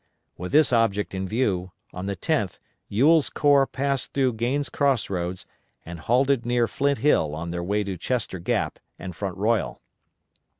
With 0.35 0.51
this 0.51 0.73
object 0.73 1.13
in 1.13 1.27
view, 1.27 1.73
on 1.93 2.07
the 2.07 2.15
10th 2.15 2.57
Ewell's 2.89 3.29
corps 3.29 3.67
passed 3.67 4.13
through 4.15 4.33
Gaines' 4.33 4.67
Cross 4.69 5.11
Roads, 5.11 5.45
and 5.85 5.99
halted 5.99 6.43
near 6.43 6.67
Flint 6.67 6.97
Hill 6.97 7.35
on 7.35 7.51
their 7.51 7.63
way 7.63 7.83
to 7.83 7.97
Chester 7.97 8.39
Gap 8.39 8.79
and 8.97 9.15
Front 9.15 9.37
Royal. 9.37 9.79